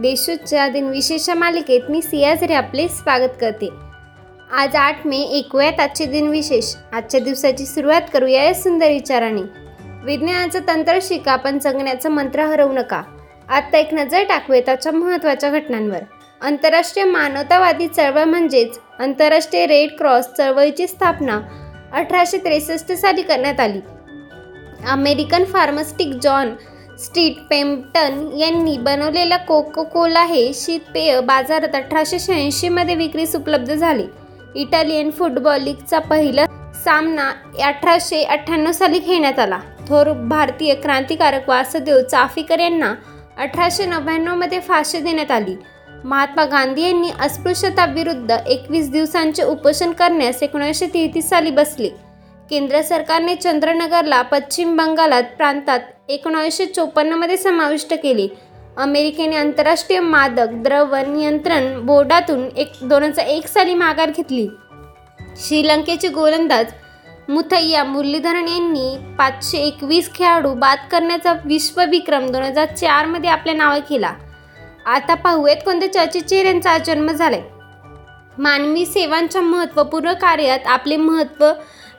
देशूच्या 0.00 0.68
दिनविशेष 0.68 1.30
मालिकेत 1.30 1.80
मी 1.88 2.02
सियाझरे 2.02 2.54
आपले 2.54 2.88
स्वागत 2.88 3.30
करते. 3.40 3.68
आज 4.52 4.76
आठ 4.76 5.06
मे 5.06 5.38
ऐकूयात 5.38 5.80
आजचे 5.80 6.04
दिनविशेष 6.04 6.74
आजच्या 6.92 7.20
दिवसाची 7.20 7.66
सुरुवात 7.66 8.02
करूया 8.12 8.44
या 8.44 8.54
सुंदर 8.54 8.88
विचाराने. 8.88 9.42
विज्ञानाचं 10.04 10.58
तंत्र 10.68 10.98
शिका 11.02 11.36
पण 11.36 11.58
जगण्याचं 11.58 12.10
मंत्र 12.10 12.40
हरवू 12.40 12.72
नका. 12.72 13.02
आत्ता 13.48 13.78
एक 13.78 13.94
नजर 13.94 14.22
टाकूया 14.22 14.60
त्याच्या 14.60 14.92
महत्त्वाच्या 14.92 15.50
घटनांवर. 15.50 16.00
आंतरराष्ट्रीय 16.40 17.06
मानवतावादी 17.06 17.88
चळवळ 17.88 18.24
म्हणजेच 18.24 18.78
आंतरराष्ट्रीय 18.98 19.66
रेड 19.66 19.90
क्रॉस 19.98 20.26
चळवळीची 20.38 20.86
स्थापना 20.86 21.40
अठराशे 21.92 22.38
त्रेसष्ट 22.38 22.92
साली 22.92 23.22
करण्यात 23.22 23.60
आली. 23.60 23.80
American 24.88 25.44
pharmacist 25.44 26.08
John 26.22 26.54
Stith 27.04 27.36
Pemberton 27.50 28.28
यांनी 28.38 28.76
बनवलेल्या 28.78 29.38
कोको 29.38 29.82
कोला 29.82 30.24
हे 30.24 30.50
शीतपेय 30.54 31.20
बाजारात 31.20 31.74
अठराशे 31.74 32.18
शहाऐंशीमध्ये 32.18 32.94
विक्रीस 32.94 33.36
उपलब्ध 33.36 33.74
झाले. 33.74 34.04
इटालियन 34.54 35.10
फुटबॉल 35.10 35.60
लीगचा 35.60 35.98
पहिला 35.98 36.44
सामना 36.84 37.30
अठराशे 37.64 38.22
अठ्ठ्याण्णव 38.22 38.72
साली 38.72 38.98
खेळण्यात 38.98 39.38
आला. 39.38 39.58
थोर 39.88 40.12
भारतीय 40.12 40.74
क्रांतिकारक 40.74 41.48
वासुदेव 41.48 42.00
चाफीकर 42.00 42.58
यांना 42.58 42.94
अठराशे 43.38 43.86
नव्याण्णवमध्ये 43.86 44.60
फाशी 44.60 44.98
देण्यात 44.98 45.30
आली. 45.30 45.56
महात्मा 46.04 46.44
गांधी 46.44 46.82
यांनी 46.82 47.10
अस्पृश्यताविरुद्ध 47.20 48.36
एकवीस 48.46 48.90
दिवसांचे 48.90 49.42
उपोषण 49.42 49.92
करण्यास 49.92 50.42
एकोणीसशे 50.42 50.86
तेहतीस 50.86 51.28
साली 51.28 51.50
बसले. 51.50 51.88
केंद्र 52.50 52.80
सरकारने 52.82 53.34
चंद्रनगरला 53.34 54.22
पश्चिम 54.22 54.76
बंगालात 54.76 55.22
प्रांतात 55.22 55.80
एकोणावीसशे 56.10 56.64
चोपन्नमध्ये 56.66 57.36
समाविष्ट 57.36 57.92
केले. 57.94 58.26
अमेरिकेने 58.76 59.36
आंतरराष्ट्रीय 59.36 60.00
मादक 60.00 60.52
द्रव्य 60.52 61.02
नियंत्रण 61.06 61.86
बोर्डातून 61.86 62.48
एक 62.56 62.72
दोन 62.82 63.02
हजार 63.02 63.26
एक 63.26 63.46
साली 63.46 63.74
माघार 63.74 64.10
घेतली. 64.10 64.46
श्रीलंकेचे 65.36 66.08
गोलंदाज 66.08 66.72
मुथय्या 67.28 67.84
मुरलीधरन 67.84 68.48
यांनी 68.48 69.14
पाचशे 69.18 69.58
एकवीस 69.58 70.12
खेळाडू 70.14 70.52
बाद 70.54 70.78
करण्याचा 70.92 71.32
विश्वविक्रम 71.44 72.26
दोन 72.26 72.42
हजार 72.42 72.66
चारमध्ये 72.66 73.30
आपल्या 73.30 73.54
नावे 73.54 73.80
केला. 73.80 74.12
आता 74.86 75.14
पाहूयात 75.14 75.56
कोणत्या 75.64 75.92
चर्चित 75.92 76.22
चेहऱ्यांचा 76.22 76.78
जन्म 76.78 77.12
झालाय. 77.12 77.42
मानवी 78.38 78.86
सेवांच्या 78.86 79.40
महत्त्वपूर्ण 79.40 80.12
कार्यात 80.12 80.66
आपले 80.66 80.96
महत्त्व 80.96 81.50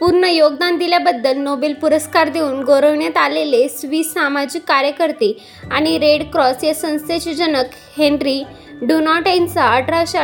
पूर्ण 0.00 0.24
योगदान 0.24 0.76
दिल्याबद्दल 0.78 1.36
नोबेल 1.38 1.72
पुरस्कार 1.80 2.28
देऊन 2.28 2.62
गौरवण्यात 2.64 3.16
आलेले 3.16 3.68
स्विस 3.68 4.12
सामाजिक 4.14 4.62
कार्यकर्ते 4.68 5.32
आणि 5.70 5.96
रेड 5.98 6.22
क्रॉस 6.32 6.64
या 6.64 6.74
संस्थेचे 6.74 7.34
जनक 7.34 7.74
हेनरी 7.98 8.42
डुनॉट 8.82 9.28
यांचा 9.28 9.64
अठराशे 9.66 10.18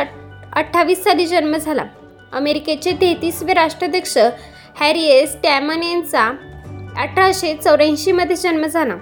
अठ्ठावीस 0.53 1.03
साली 1.03 1.25
जन्म 1.25 1.55
झाला. 1.57 1.83
अमेरिकेचे 2.33 2.91
तेहतीसवे 3.01 3.53
राष्ट्राध्यक्ष 3.53 4.17
हॅरिएस 4.79 5.35
टॅमन 5.43 5.83
यांचा 5.83 6.29
अठराशे 7.01 7.53
चौऱ्याऐंशीमध्ये 7.55 8.35
जन्म 8.35 8.65
झाला. 8.65 8.95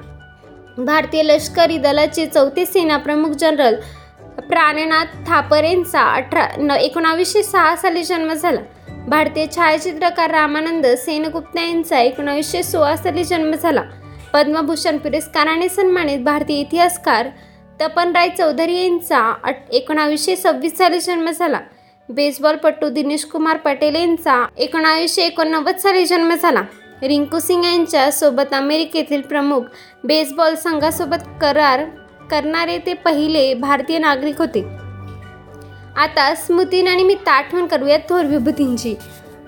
भारतीय 0.78 1.24
लष्करी 1.24 1.78
दलाचे 1.78 2.26
चौथे 2.26 2.66
सेनाप्रमुख 2.66 3.32
जनरल 3.40 3.76
प्राणनाथ 4.50 5.06
थापर 5.28 5.64
यांचा 5.64 6.02
अठरा 6.12 6.48
न 6.58 6.72
एकोणावीसशे 6.72 7.44
सहा 7.44 7.76
साली 7.76 8.04
जन्म 8.04 8.34
झाला. 8.34 8.60
भारतीय 9.08 9.46
छायाचित्रकार 9.48 10.32
रामानंद 10.32 10.86
सेनगुप्ता 10.98 11.62
यांचा 11.62 12.00
एकोणावीसशे 12.00 12.62
सोळा 12.64 12.96
साली 12.96 13.24
जन्म 13.24 13.52
झाला. 13.52 13.82
पद्मभूषण 14.34 14.98
पुरस्काराने 14.98 15.70
सन्मानित 15.70 16.20
भारतीय 16.24 16.60
इतिहासकार 16.60 17.28
तपनराय 17.80 18.30
चौधरी 18.30 18.76
यांचा 18.78 19.20
अट 19.44 19.56
एकोणावीसशे 19.72 20.36
सव्वीस 20.36 20.78
साली 20.78 21.00
जन्म 21.00 21.30
झाला. 21.30 21.60
बेसबॉलपटू 22.10 22.90
दिनेश 22.90 23.26
कुमार 23.26 23.58
पटेल 23.58 23.96
यांचा 23.96 24.44
एकोणावीसशे 24.58 25.22
एकोणनव्वद 25.22 25.78
साली 25.78 26.06
जन्म 26.06 26.34
झाला. 26.36 26.62
रिंकू 27.02 27.40
सिंग 27.40 27.64
यांच्या 27.66 28.12
सोबत 28.12 28.54
अमेरिकेतील 28.54 29.22
प्रमुख 29.22 29.62
बेसबॉल 30.04 30.56
संघासोबत 30.56 31.24
करार 31.42 31.84
करणारे 32.32 32.78
ते 32.78 32.94
पहिले 32.94 33.54
भारतीय 33.54 33.98
नागरिक 33.98 34.42
होते. 34.42 34.89
आता 36.00 36.34
स्मृतीन 36.36 36.88
आणि 36.88 37.04
मी 37.04 37.14
ताठवण 37.26 37.66
करूयात 37.68 38.00
थोर 38.10 38.26
विभूतींची. 38.26 38.94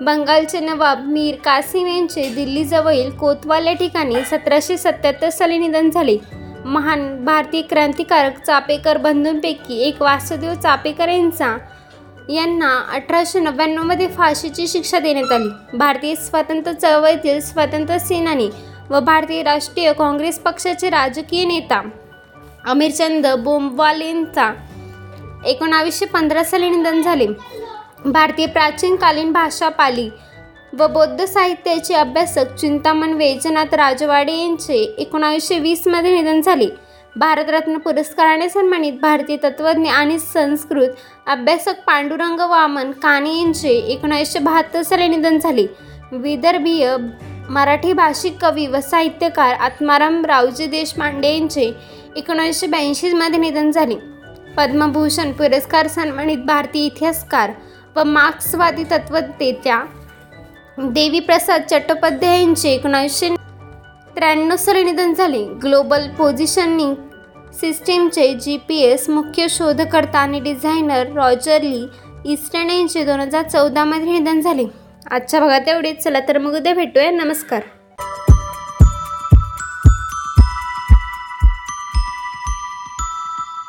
बंगालचे 0.01 0.59
नवाब 0.59 1.03
मीर 1.07 1.35
कासिम 1.43 1.87
यांचे 1.87 2.23
दिल्लीजवळील 2.35 3.11
कोतवाल 3.11 3.67
या 3.67 3.73
ठिकाणी 3.73 4.23
सतराशे 4.29 4.77
सत्याहत्तर 4.77 5.29
साली 5.29 5.57
निधन 5.57 5.89
झाले. 5.89 6.17
महान 6.65 7.03
भारतीय 7.25 7.61
क्रांतिकारक 7.61 8.41
चापेकर 8.45 8.97
बंधूंपैकी 8.97 9.77
एक 9.83 10.01
वासुदेव 10.01 10.53
चापेकर 10.53 11.09
यांचा 11.09 11.55
यांना 12.29 12.71
अठराशे 12.95 13.39
नव्याण्णवमध्ये 13.39 14.07
फाशीची 14.07 14.67
शिक्षा 14.67 14.99
देण्यात 14.99 15.31
आली. 15.31 15.77
भारतीय 15.77 16.15
स्वातंत्र्य 16.15 16.73
चळवळीतील 16.73 17.39
स्वातंत्र्य 17.41 17.99
सेनानी 17.99 18.49
व 18.89 18.99
भारतीय 18.99 19.41
राष्ट्रीय 19.43 19.91
काँग्रेस 19.93 20.39
पक्षाचे 20.39 20.89
राजकीय 20.89 21.45
नेता 21.45 21.81
अमीरचंद 22.65 23.27
बोमवाल 23.43 24.01
यांचा 24.01 24.51
एकोणावीसशे 25.47 26.05
पंधरा 26.05 26.43
साली 26.43 26.69
निधन 26.69 27.01
झाले. 27.01 27.27
भारतीय 28.05 28.45
प्राचीनकालीन 28.45 29.31
भाषा 29.31 29.69
पाली 29.69 30.09
व 30.79 30.87
बौद्ध 30.87 31.25
साहित्याचे 31.25 31.93
अभ्यासक 31.93 32.55
चिंतामण 32.55 33.13
वैजनाथ 33.13 33.73
राजवाडे 33.73 34.33
यांचे 34.33 34.75
एकोणावीसशे 34.97 35.59
वीसमध्ये 35.59 36.11
निधन 36.15 36.41
झाले. 36.41 36.67
भारतरत्न 37.15 37.77
पुरस्काराने 37.77 38.47
सन्मानित 38.49 38.93
भारतीय 39.01 39.37
तत्त्वज्ञ 39.43 39.89
आणि 39.89 40.17
संस्कृत 40.19 40.89
अभ्यासक 41.27 41.81
पांडुरंग 41.87 42.39
वामन 42.39 42.91
काने 42.91 43.37
यांचे 43.37 43.69
एकोणावीसशे 43.69 44.39
बहात्तर 44.39 44.81
साली 44.81 45.07
निधन 45.07 45.39
झाले. 45.39 45.65
विदर्भीय 46.11 46.95
मराठी 47.49 47.93
भाषिक 47.93 48.37
कवी 48.41 48.67
व 48.67 48.79
साहित्यकार 48.79 49.53
आत्माराम 49.55 50.25
रावजी 50.25 50.65
देशपांडे 50.65 51.33
यांचे 51.33 51.71
एकोणावीसशे 52.15 52.67
ब्याऐंशीमध्ये 52.67 53.39
निधन 53.39 53.71
झाले. 53.71 53.95
पद्मभूषण 54.57 55.31
पुरस्कार 55.31 55.87
सन्मानित 55.87 56.37
भारतीय 56.45 56.85
इतिहासकार 56.85 57.51
व 57.95 58.03
मार्क्सवादी 58.03 58.83
तत्त्ववेत्या 58.83 59.83
देवीप्रसाद 60.77 61.61
चट्टोपाध्याय 61.69 62.39
यांचे 62.41 62.69
एकोणीसशे 62.69 63.29
त्र्याण्णव 64.15 64.55
साली 64.55 64.83
निधन 64.83 65.13
झाले. 65.13 65.43
ग्लोबल 65.63 66.07
पोझिशनिंग 66.17 66.93
सिस्टीमचे 67.59 68.33
जी 68.33 68.57
पी 68.67 68.77
एस 68.83 69.09
मुख्य 69.09 69.47
शोधकर्ता 69.49 70.19
आणि 70.19 70.39
डिझायनर 70.39 71.11
रॉजर 71.15 71.61
ली 71.61 71.85
इस्टन 72.31 72.69
यांचे 72.69 73.03
दोन 73.05 73.19
हजार 73.19 73.47
चौदामध्ये 73.49 74.11
निधन 74.11 74.41
झाले. 74.41 74.65
आजच्या 75.11 75.39
भागात 75.39 75.67
एवढेच. 75.67 76.03
चला 76.03 76.19
तर 76.27 76.37
मग 76.37 76.55
उद्या 76.55 76.73
भेटूया. 76.73 77.11
नमस्कार. 77.11 77.61